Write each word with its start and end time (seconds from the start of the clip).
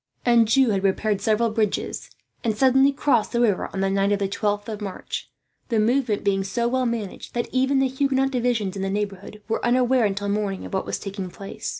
Anjou 0.25 0.69
had 0.71 0.81
prepared 0.81 1.21
several 1.21 1.51
bridges, 1.51 2.09
and 2.43 2.57
suddenly 2.57 2.91
crossed 2.91 3.33
the 3.33 3.39
river 3.41 3.69
on 3.71 3.81
the 3.81 3.89
night 3.91 4.11
of 4.11 4.17
the 4.17 4.27
12th 4.27 4.67
of 4.67 4.81
March; 4.81 5.29
the 5.69 5.79
movement 5.79 6.23
being 6.23 6.43
so 6.43 6.67
well 6.67 6.87
managed 6.87 7.35
that 7.35 7.47
even 7.51 7.77
the 7.77 7.87
Huguenot 7.87 8.31
divisions 8.31 8.75
in 8.75 8.81
the 8.81 8.89
neighbourhood 8.89 9.43
were 9.47 9.63
unaware, 9.63 10.05
until 10.05 10.27
morning, 10.27 10.65
of 10.65 10.73
what 10.73 10.87
was 10.87 10.97
taking 10.97 11.29
place. 11.29 11.69